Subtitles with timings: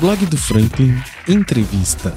[0.00, 0.94] Blog do Franklin
[1.28, 2.16] Entrevista.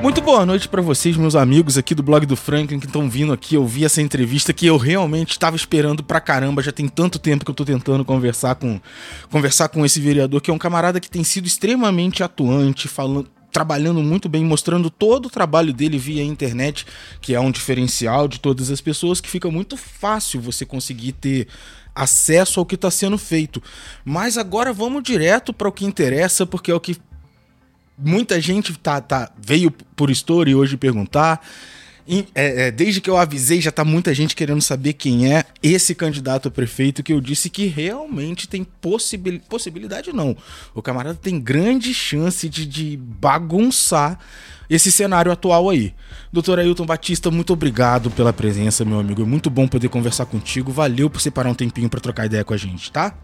[0.00, 3.32] Muito boa noite para vocês, meus amigos aqui do blog do Franklin que estão vindo
[3.32, 6.62] aqui ouvir essa entrevista que eu realmente estava esperando pra caramba.
[6.62, 8.80] Já tem tanto tempo que eu tô tentando conversar com
[9.32, 14.02] conversar com esse vereador que é um camarada que tem sido extremamente atuante, falando trabalhando
[14.02, 16.86] muito bem, mostrando todo o trabalho dele via internet,
[17.20, 21.48] que é um diferencial de todas as pessoas, que fica muito fácil você conseguir ter
[21.94, 23.62] acesso ao que está sendo feito.
[24.04, 26.96] Mas agora vamos direto para o que interessa, porque é o que
[27.98, 31.40] muita gente tá, tá, veio por story hoje perguntar.
[32.34, 35.94] É, é, desde que eu avisei, já tá muita gente querendo saber quem é esse
[35.94, 40.34] candidato a prefeito que eu disse que realmente tem possibil, possibilidade, não.
[40.74, 44.18] O camarada tem grande chance de, de bagunçar
[44.70, 45.92] esse cenário atual aí.
[46.32, 49.22] Doutor Ailton Batista, muito obrigado pela presença, meu amigo.
[49.22, 50.72] É muito bom poder conversar contigo.
[50.72, 53.14] Valeu por separar um tempinho para trocar ideia com a gente, tá?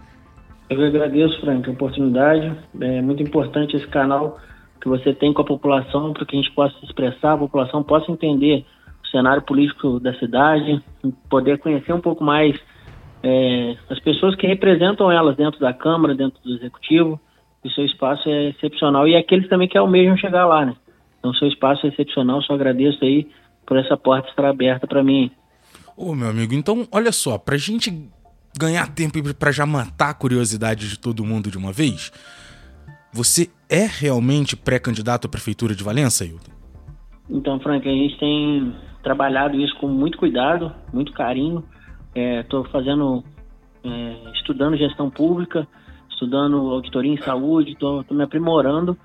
[0.68, 2.54] Eu agradeço, Frank, a oportunidade.
[2.80, 4.38] É muito importante esse canal
[4.80, 7.82] que você tem com a população para que a gente possa se expressar, a população
[7.82, 8.66] possa entender
[9.14, 10.82] cenário político da cidade,
[11.30, 12.58] poder conhecer um pouco mais
[13.22, 17.20] é, as pessoas que representam elas dentro da Câmara, dentro do Executivo.
[17.62, 20.74] O seu espaço é excepcional e aqueles também que almejam chegar lá, né?
[21.18, 23.26] Então, seu espaço é excepcional, só agradeço aí
[23.64, 25.30] por essa porta estar aberta para mim.
[25.96, 27.90] Ô, meu amigo, então, olha só, para a gente
[28.58, 32.12] ganhar tempo para já matar a curiosidade de todo mundo de uma vez,
[33.12, 36.52] você é realmente pré-candidato à Prefeitura de Valença, Hilton?
[37.30, 38.74] Então, Frank, a gente tem
[39.04, 41.62] trabalhado isso com muito cuidado, muito carinho.
[42.14, 43.22] Estou é, fazendo,
[43.84, 45.68] é, estudando gestão pública,
[46.10, 48.96] estudando auditoria em saúde, estou me aprimorando.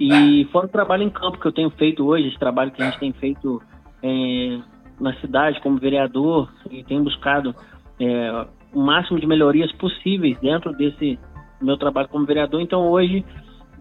[0.00, 2.86] E fora o trabalho em campo que eu tenho feito hoje, esse trabalho que a
[2.86, 3.62] gente tem feito
[4.02, 4.58] é,
[4.98, 7.54] na cidade como vereador e tem buscado
[8.00, 11.18] é, o máximo de melhorias possíveis dentro desse
[11.60, 12.60] meu trabalho como vereador.
[12.60, 13.24] Então hoje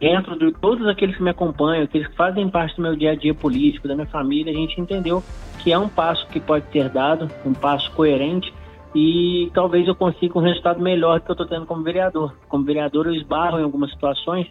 [0.02, 3.16] dentro de todos aqueles que me acompanham, aqueles que fazem parte do meu dia a
[3.16, 5.24] dia político, da minha família, a gente entendeu
[5.62, 8.52] que é um passo que pode ser dado, um passo coerente
[8.96, 12.36] e talvez eu consiga um resultado melhor do que eu estou tendo como vereador.
[12.50, 14.48] Como vereador, eu esbarro em algumas situações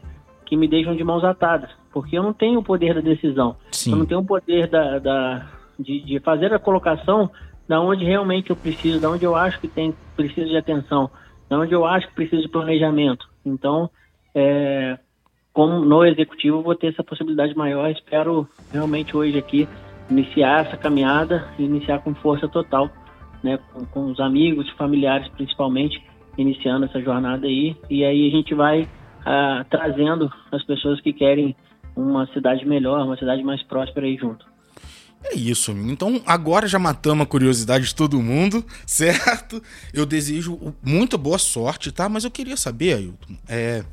[0.46, 3.90] que me deixam de mãos atadas, porque eu não tenho o poder da decisão, Sim.
[3.90, 5.46] eu não tenho o poder da, da
[5.78, 7.28] de, de, fazer a colocação
[7.68, 11.10] da onde realmente eu preciso, da onde eu acho que tem preciso de atenção,
[11.48, 13.28] da onde eu acho que preciso de planejamento.
[13.44, 13.90] Então,
[14.34, 14.98] é,
[15.52, 17.90] como no executivo vou ter essa possibilidade maior.
[17.90, 19.68] Espero realmente hoje aqui
[20.10, 22.90] iniciar essa caminhada e iniciar com força total,
[23.42, 26.02] né, com, com os amigos, familiares principalmente,
[26.36, 27.76] iniciando essa jornada aí.
[27.88, 28.88] E aí a gente vai
[29.24, 31.54] ah, trazendo as pessoas que querem
[31.94, 34.48] uma cidade melhor, uma cidade mais próspera aí junto.
[35.22, 35.72] É isso.
[35.72, 39.62] Então agora já matamos a curiosidade de todo mundo, certo?
[39.92, 42.08] Eu desejo muita boa sorte, tá?
[42.08, 43.84] Mas eu queria saber, Ailton, é,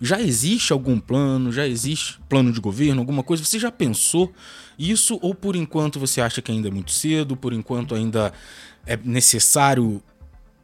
[0.00, 1.52] já existe algum plano?
[1.52, 3.00] Já existe plano de governo?
[3.00, 3.44] Alguma coisa?
[3.44, 4.32] Você já pensou
[4.78, 5.18] isso?
[5.22, 7.36] Ou por enquanto você acha que ainda é muito cedo?
[7.36, 8.32] Por enquanto ainda
[8.86, 10.02] é necessário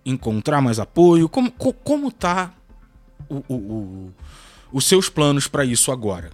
[0.04, 1.28] encontrar mais apoio?
[1.28, 2.52] Como, como tá
[3.28, 4.12] o, o, o,
[4.72, 6.30] os seus planos para isso agora?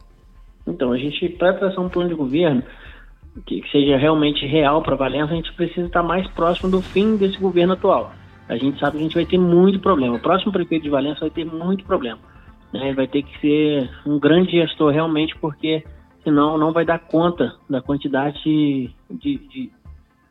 [0.67, 2.63] Então, a gente, para traçar um plano de governo
[3.47, 7.17] que, que seja realmente real para Valença, a gente precisa estar mais próximo do fim
[7.17, 8.13] desse governo atual.
[8.49, 10.17] A gente sabe que a gente vai ter muito problema.
[10.17, 12.21] O próximo prefeito de Valença vai ter muito problema.
[12.73, 12.93] Né?
[12.95, 15.85] Vai ter que ser um grande gestor realmente, porque
[16.25, 19.71] senão não vai dar conta da quantidade de, de,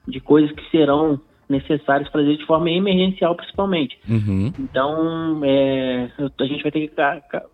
[0.07, 1.19] de coisas que serão
[1.51, 3.99] necessárias fazer de forma emergencial, principalmente.
[4.09, 4.53] Uhum.
[4.57, 6.93] Então, é, a gente vai ter que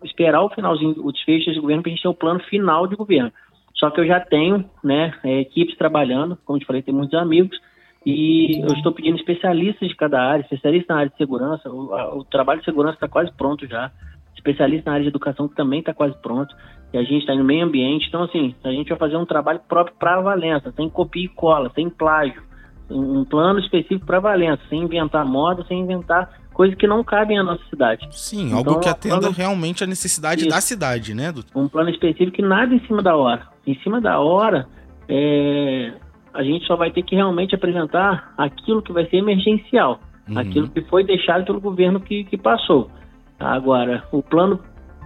[0.04, 2.94] esperar o finalzinho, o desfecho desse governo, para a gente ter o plano final de
[2.94, 3.32] governo.
[3.74, 7.58] Só que eu já tenho né, é, equipes trabalhando, como te falei, tem muitos amigos,
[8.06, 11.68] e eu estou pedindo especialistas de cada área, especialistas na área de segurança.
[11.68, 13.90] O, a, o trabalho de segurança está quase pronto já
[14.38, 16.54] especialista na área de educação que também está quase pronto,
[16.92, 18.06] e a gente está no meio ambiente.
[18.08, 21.70] Então, assim, a gente vai fazer um trabalho próprio para Valença, sem copia e cola,
[21.74, 22.42] sem plágio,
[22.90, 27.42] um plano específico para Valença, sem inventar moda, sem inventar coisas que não cabem à
[27.42, 28.08] nossa cidade.
[28.10, 29.34] Sim, então, algo que atenda plano...
[29.34, 30.50] realmente a necessidade Isso.
[30.50, 31.30] da cidade, né?
[31.30, 31.60] Doutor?
[31.60, 33.42] Um plano específico que nada em cima da hora.
[33.66, 34.66] Em cima da hora,
[35.08, 35.92] é...
[36.32, 40.38] a gente só vai ter que realmente apresentar aquilo que vai ser emergencial, uhum.
[40.38, 42.90] aquilo que foi deixado pelo governo que, que passou.
[43.38, 44.60] Agora, o plano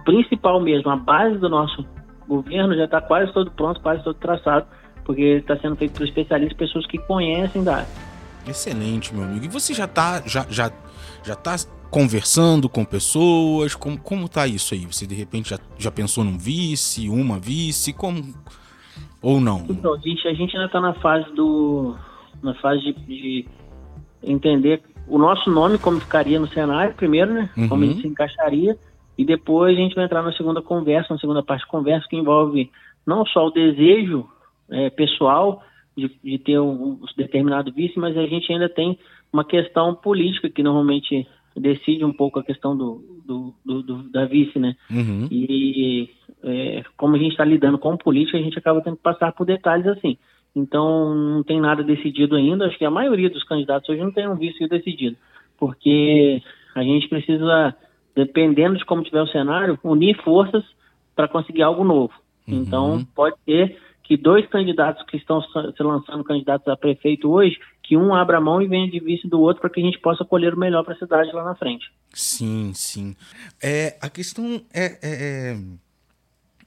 [0.05, 1.85] principal mesmo, a base do nosso
[2.27, 4.65] governo já está quase todo pronto, quase todo traçado,
[5.03, 7.87] porque está sendo feito por especialistas, pessoas que conhecem da área.
[8.47, 9.45] Excelente, meu amigo.
[9.45, 10.71] E você já está já, já,
[11.23, 11.55] já tá
[11.89, 13.75] conversando com pessoas?
[13.75, 14.85] Como, como tá isso aí?
[14.85, 17.93] Você de repente já, já pensou num vice, uma vice?
[17.93, 18.33] Como.
[19.21, 19.65] Ou não?
[19.69, 21.95] Então, a gente, a gente ainda está na fase do,
[22.41, 23.47] na fase de, de,
[24.21, 27.49] entender o nosso nome, como ficaria no cenário, primeiro, né?
[27.57, 27.69] Uhum.
[27.69, 28.77] Como ele se encaixaria,
[29.17, 32.15] e depois a gente vai entrar na segunda conversa, na segunda parte de conversa, que
[32.15, 32.71] envolve
[33.05, 34.27] não só o desejo
[34.69, 35.61] é, pessoal
[35.95, 38.97] de, de ter um, um, determinado vice, mas a gente ainda tem
[39.31, 44.25] uma questão política que normalmente decide um pouco a questão do, do, do, do da
[44.25, 44.75] vice, né?
[44.89, 45.27] Uhum.
[45.29, 46.09] E
[46.43, 49.45] é, como a gente está lidando com política, a gente acaba tendo que passar por
[49.45, 50.17] detalhes assim.
[50.55, 52.65] Então, não tem nada decidido ainda.
[52.65, 55.17] Acho que a maioria dos candidatos hoje não tem um vice decidido,
[55.57, 56.41] porque
[56.75, 57.75] a gente precisa,
[58.15, 60.63] dependendo de como tiver o cenário, unir forças
[61.15, 62.13] para conseguir algo novo.
[62.47, 62.61] Uhum.
[62.61, 67.95] Então, pode ser que dois candidatos que estão se lançando candidatos a prefeito hoje, que
[67.95, 70.25] um abra a mão e venha de vice do outro para que a gente possa
[70.25, 71.89] colher o melhor para a cidade lá na frente.
[72.13, 73.15] Sim, sim.
[73.61, 75.57] É, a questão é, é, é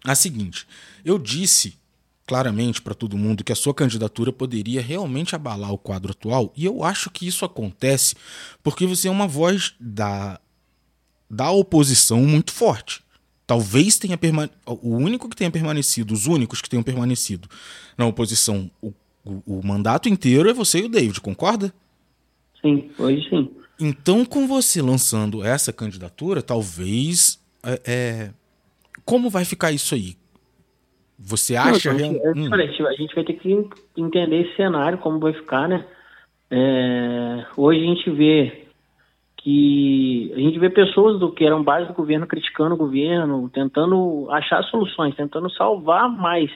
[0.04, 0.66] a seguinte:
[1.04, 1.78] eu disse
[2.26, 6.64] claramente para todo mundo que a sua candidatura poderia realmente abalar o quadro atual, e
[6.64, 8.16] eu acho que isso acontece
[8.62, 10.40] porque você é uma voz da,
[11.30, 13.04] da oposição muito forte.
[13.46, 14.60] Talvez tenha permanecido.
[14.66, 17.48] O único que tenha permanecido, os únicos que tenham permanecido
[17.96, 18.92] na oposição o,
[19.24, 21.72] o, o, mandato inteiro é você e o David, concorda?
[22.60, 23.48] Sim, hoje sim.
[23.78, 27.38] Então, com você lançando essa candidatura, talvez.
[27.62, 28.30] É, é...
[29.04, 30.16] Como vai ficar isso aí?
[31.18, 31.92] Você acha.
[31.92, 32.54] Não, então, hum.
[32.54, 35.84] a gente vai ter que entender esse cenário, como vai ficar, né?
[36.50, 38.66] É, hoje a gente vê
[39.38, 44.28] que a gente vê pessoas do que eram base do governo criticando o governo, tentando
[44.30, 46.50] achar soluções, tentando salvar mais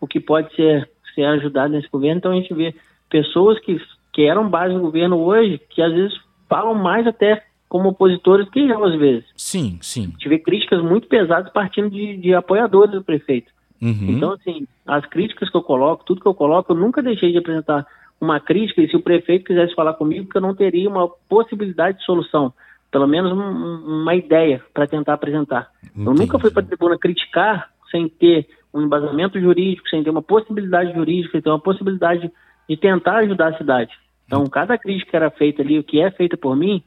[0.00, 2.18] o que pode ser, ser ajudado nesse governo.
[2.18, 2.74] Então a gente vê
[3.08, 3.80] pessoas que,
[4.12, 6.14] que eram base do governo hoje, que às vezes
[6.48, 9.24] falam mais até como opositores que eu, às vezes.
[9.36, 10.04] Sim, sim.
[10.04, 13.50] A gente vê críticas muito pesadas partindo de, de apoiadores do prefeito.
[13.80, 14.06] Uhum.
[14.08, 17.38] Então, assim, as críticas que eu coloco, tudo que eu coloco, eu nunca deixei de
[17.38, 17.86] apresentar
[18.20, 21.98] uma crítica e se o prefeito quisesse falar comigo, que eu não teria uma possibilidade
[21.98, 22.52] de solução,
[22.90, 25.70] pelo menos um, uma ideia para tentar apresentar.
[25.84, 26.06] Entendi.
[26.06, 30.22] Eu nunca fui para a tribuna criticar sem ter um embasamento jurídico, sem ter uma
[30.22, 32.30] possibilidade jurídica, sem ter uma possibilidade
[32.68, 33.92] de tentar ajudar a cidade.
[34.26, 36.82] Então, cada crítica que era feita ali, o que é feita por mim,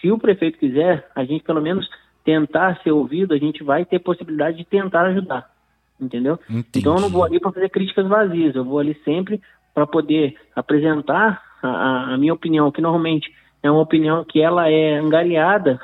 [0.00, 1.88] se o prefeito quiser, a gente pelo menos
[2.24, 5.53] tentar ser ouvido, a gente vai ter possibilidade de tentar ajudar
[6.00, 6.38] entendeu?
[6.48, 6.78] Entendi.
[6.78, 9.40] Então eu não vou ali para fazer críticas vazias, eu vou ali sempre
[9.74, 13.32] para poder apresentar a, a, minha opinião, que normalmente
[13.62, 15.80] é uma opinião que ela é angariada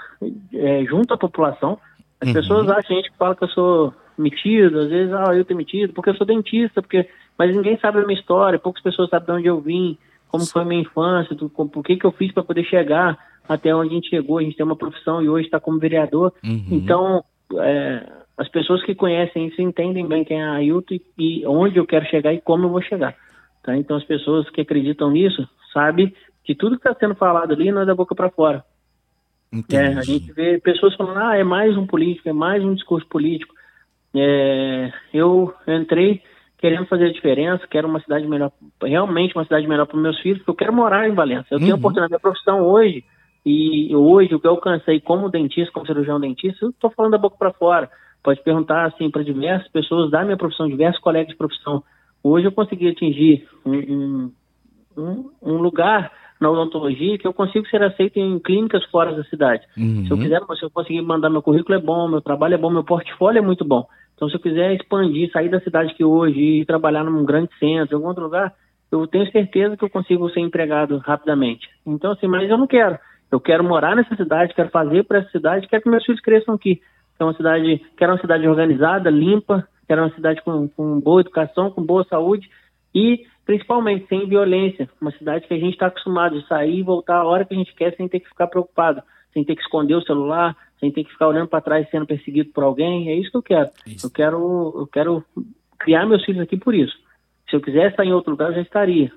[0.55, 1.79] é, junto à população.
[2.21, 2.35] As uhum.
[2.35, 5.93] pessoas acham, a gente fala que eu sou metido, às vezes, ah, eu tenho metido,
[5.93, 7.09] porque eu sou dentista, porque
[7.39, 9.97] mas ninguém sabe a minha história, poucas pessoas sabem de onde eu vim,
[10.29, 13.19] como foi a minha infância, do, por que, que eu fiz para poder chegar
[13.49, 16.33] até onde a gente chegou, a gente tem uma profissão e hoje está como vereador.
[16.45, 16.67] Uhum.
[16.71, 17.25] Então,
[17.59, 18.07] é,
[18.41, 21.87] as pessoas que conhecem isso entendem bem quem é a Ailton e, e, onde eu
[21.87, 23.15] quero chegar e como eu vou chegar.
[23.63, 23.77] Tá?
[23.77, 27.83] Então as pessoas que acreditam nisso sabem que tudo que está sendo falado ali não
[27.83, 28.65] é da boca para fora.
[29.71, 33.07] É, a gente vê pessoas falando, ah, é mais um político, é mais um discurso
[33.09, 33.55] político.
[34.17, 36.23] É, eu entrei
[36.57, 38.53] querendo fazer a diferença, quero uma cidade melhor,
[38.83, 41.49] realmente uma cidade melhor para meus filhos, porque eu quero morar em Valença.
[41.51, 41.65] Eu uhum.
[41.65, 43.05] tenho a oportunidade, minha profissão hoje,
[43.45, 47.19] e hoje o que eu alcancei como dentista, como cirurgião dentista, eu estou falando da
[47.19, 47.91] boca para fora.
[48.23, 51.83] Pode perguntar assim para diversas pessoas da minha profissão, diversos colegas de profissão.
[52.23, 54.31] Hoje eu consegui atingir um,
[54.97, 59.65] um, um lugar na odontologia que eu consigo ser aceito em clínicas fora da cidade.
[59.77, 60.07] Uhum.
[60.07, 62.71] Se eu quiser, se eu conseguir mandar meu currículo é bom, meu trabalho é bom,
[62.71, 63.87] meu portfólio é muito bom.
[64.15, 67.95] Então, se eu quiser expandir, sair da cidade que hoje e trabalhar num grande centro,
[67.95, 68.55] em algum outro lugar,
[68.91, 71.69] eu tenho certeza que eu consigo ser empregado rapidamente.
[71.87, 72.99] Então, assim, mas eu não quero.
[73.31, 76.55] Eu quero morar nessa cidade, quero fazer para essa cidade, quero que meus filhos cresçam
[76.55, 76.81] aqui
[77.21, 80.67] que é uma cidade que era uma cidade organizada, limpa, que era uma cidade com,
[80.69, 82.49] com boa educação, com boa saúde
[82.95, 84.89] e principalmente sem violência.
[84.99, 87.59] Uma cidade que a gente está acostumado de sair e voltar a hora que a
[87.59, 89.03] gente quer sem ter que ficar preocupado,
[89.35, 92.51] sem ter que esconder o celular, sem ter que ficar olhando para trás sendo perseguido
[92.55, 93.11] por alguém.
[93.11, 93.69] É isso que eu quero.
[93.87, 94.07] Isso.
[94.07, 95.25] Eu quero, eu quero
[95.79, 96.97] criar meus filhos aqui por isso.
[97.51, 99.13] Se eu quisesse estar em outro lugar, eu já estaria.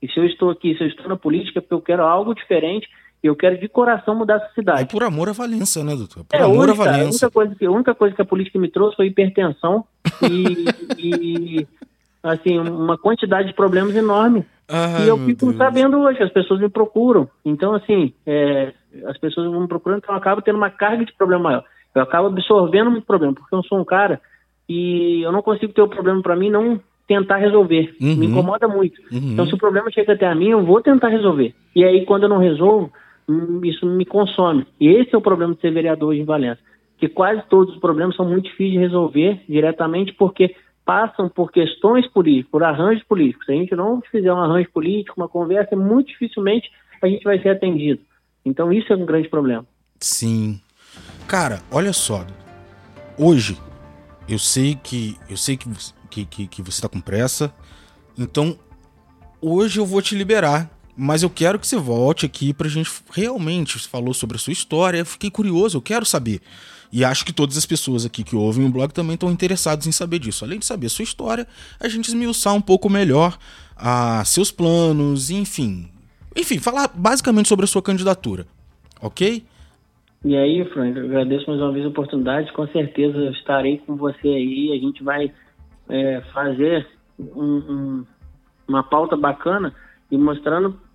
[0.00, 2.36] E se eu estou aqui, se eu estou na política, é porque eu quero algo
[2.36, 2.88] diferente
[3.22, 4.82] eu quero de coração mudar essa cidade.
[4.82, 6.24] É por amor à Valença, né, doutor?
[6.24, 7.26] Por é, amor hoje, à Valença.
[7.26, 9.84] a, única coisa que, a única coisa que a política me trouxe foi hipertensão
[10.22, 10.64] e,
[10.98, 11.66] e
[12.22, 14.44] assim, uma quantidade de problemas enorme.
[14.68, 17.28] Ai, e eu fico sabendo hoje, as pessoas me procuram.
[17.44, 18.72] Então, assim, é,
[19.06, 21.64] as pessoas vão me procurando, então eu acabo tendo uma carga de problema maior.
[21.94, 24.20] Eu acabo absorvendo muito problema, porque eu sou um cara
[24.68, 27.96] e eu não consigo ter o problema para mim não tentar resolver.
[28.00, 28.16] Uhum.
[28.16, 29.00] Me incomoda muito.
[29.10, 29.32] Uhum.
[29.32, 31.54] Então, se o problema chega até a mim, eu vou tentar resolver.
[31.74, 32.92] E aí, quando eu não resolvo,
[33.64, 34.66] isso me consome.
[34.80, 36.60] E esse é o problema de ser vereador hoje em Valença,
[36.96, 40.54] que quase todos os problemas são muito difíceis de resolver diretamente porque
[40.84, 43.44] passam por questões políticas, por arranjos políticos.
[43.44, 46.70] Se a gente não fizer um arranjo político, uma conversa, muito dificilmente
[47.02, 48.00] a gente vai ser atendido.
[48.44, 49.66] Então isso é um grande problema.
[50.00, 50.60] Sim.
[51.26, 52.24] Cara, olha só.
[53.18, 53.58] Hoje,
[54.28, 55.68] eu sei que eu sei que,
[56.10, 57.52] que, que, que você está com pressa.
[58.16, 58.58] Então,
[59.40, 60.70] hoje eu vou te liberar.
[61.00, 63.78] Mas eu quero que você volte aqui pra gente realmente.
[63.78, 64.98] Você falou sobre a sua história.
[64.98, 66.40] Eu fiquei curioso, eu quero saber.
[66.92, 69.92] E acho que todas as pessoas aqui que ouvem o blog também estão interessadas em
[69.92, 70.44] saber disso.
[70.44, 71.46] Além de saber a sua história,
[71.78, 73.38] a gente esmiuçar um pouco melhor
[73.76, 75.88] a seus planos, enfim.
[76.34, 78.44] Enfim, falar basicamente sobre a sua candidatura.
[79.00, 79.44] Ok?
[80.24, 82.52] E aí, Frank, eu agradeço mais uma vez a oportunidade.
[82.52, 84.72] Com certeza estarei com você aí.
[84.72, 85.32] A gente vai
[85.88, 88.06] é, fazer um, um,
[88.66, 89.72] uma pauta bacana
[90.10, 90.87] e mostrando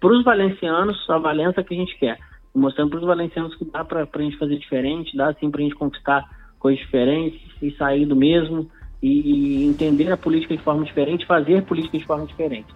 [0.00, 2.18] para os valencianos a Valença que a gente quer.
[2.54, 5.64] Mostrando para os valencianos que dá para a gente fazer diferente, dá sim para a
[5.64, 6.24] gente conquistar
[6.58, 8.68] coisas diferentes e sair do mesmo
[9.02, 12.66] e, e entender a política de forma diferente, fazer política de forma diferente.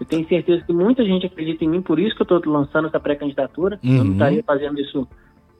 [0.00, 2.86] Eu tenho certeza que muita gente acredita em mim, por isso que eu estou lançando
[2.88, 3.78] essa pré-candidatura.
[3.82, 3.90] Uhum.
[3.90, 4.12] Eu não uhum.
[4.12, 5.08] estaria fazendo isso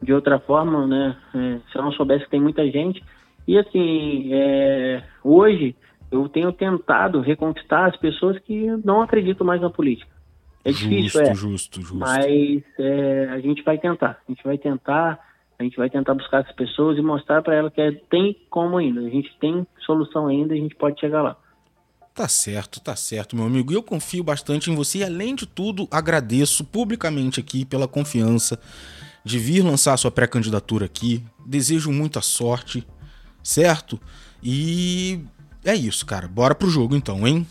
[0.01, 1.17] de outra forma, né?
[1.35, 3.03] É, se eu não soubesse que tem muita gente.
[3.47, 5.75] E assim, é, hoje
[6.11, 10.11] eu tenho tentado reconquistar as pessoas que não acreditam mais na política.
[10.69, 11.35] É justo, difícil, é.
[11.35, 11.97] Justo, justo.
[11.97, 14.21] Mas é, a gente vai tentar.
[14.27, 15.27] A gente vai tentar.
[15.59, 18.77] A gente vai tentar buscar essas pessoas e mostrar para elas que é, tem como
[18.77, 19.01] ainda.
[19.01, 21.37] A gente tem solução ainda e a gente pode chegar lá.
[22.15, 23.73] Tá certo, tá certo, meu amigo.
[23.73, 28.61] E eu confio bastante em você e, além de tudo, agradeço publicamente aqui pela confiança
[29.25, 31.23] de vir lançar sua pré-candidatura aqui.
[31.47, 32.87] Desejo muita sorte,
[33.43, 34.01] certo?
[34.43, 35.21] E
[35.65, 36.27] é isso, cara.
[36.29, 37.47] Bora pro jogo então, hein?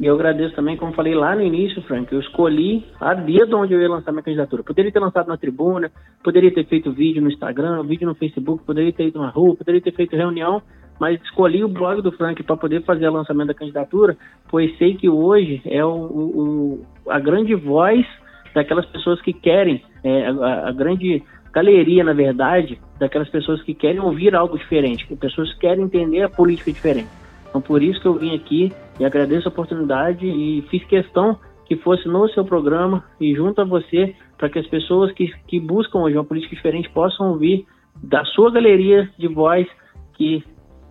[0.00, 3.74] E eu agradeço também, como falei lá no início, Frank, eu escolhi a dedo onde
[3.74, 4.62] eu ia lançar minha candidatura.
[4.62, 5.90] Poderia ter lançado na tribuna,
[6.24, 9.80] poderia ter feito vídeo no Instagram, vídeo no Facebook, poderia ter ido na rua, poderia
[9.80, 10.62] ter feito reunião,
[10.98, 14.16] mas escolhi o blog do Frank para poder fazer o lançamento da candidatura,
[14.48, 18.06] pois sei que hoje é o, o a grande voz
[18.54, 21.22] daquelas pessoas que querem, é, a, a grande
[21.52, 26.22] galeria, na verdade, daquelas pessoas que querem ouvir algo diferente, que pessoas que querem entender
[26.22, 27.21] a política diferente.
[27.52, 31.76] Então, por isso que eu vim aqui e agradeço a oportunidade e fiz questão que
[31.76, 35.98] fosse no seu programa e junto a você, para que as pessoas que, que buscam
[35.98, 37.66] hoje uma política diferente possam ouvir
[38.02, 39.66] da sua galeria de voz
[40.14, 40.42] que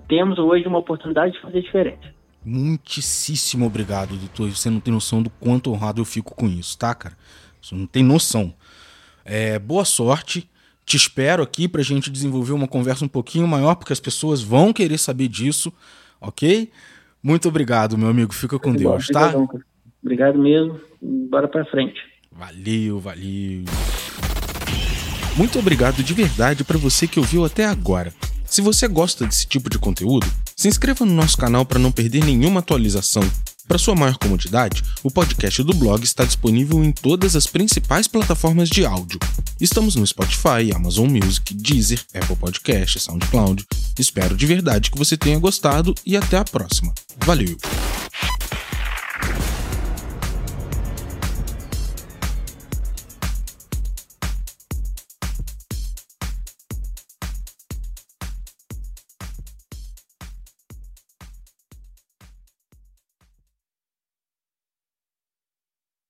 [0.07, 2.13] temos hoje uma oportunidade de fazer diferente.
[2.45, 4.47] Muitíssimo obrigado, doutor.
[4.51, 7.17] Você não tem noção do quanto honrado eu fico com isso, tá, cara?
[7.59, 8.53] Você não tem noção.
[9.25, 10.47] É, boa sorte.
[10.85, 14.43] Te espero aqui para a gente desenvolver uma conversa um pouquinho maior, porque as pessoas
[14.43, 15.71] vão querer saber disso,
[16.21, 16.71] ok?
[17.21, 18.33] Muito obrigado, meu amigo.
[18.33, 19.33] Fica com Deus, bom, tá?
[20.01, 20.79] Obrigado mesmo.
[21.01, 21.99] Bora para frente.
[22.31, 23.65] Valeu, valeu.
[25.35, 28.13] Muito obrigado de verdade para você que ouviu até agora.
[28.45, 32.23] Se você gosta desse tipo de conteúdo, se inscreva no nosso canal para não perder
[32.23, 33.23] nenhuma atualização
[33.71, 38.67] para sua maior comodidade, o podcast do blog está disponível em todas as principais plataformas
[38.67, 39.17] de áudio.
[39.61, 43.65] Estamos no Spotify, Amazon Music, Deezer, Apple Podcast, SoundCloud.
[43.97, 46.93] Espero de verdade que você tenha gostado e até a próxima.
[47.25, 47.55] Valeu!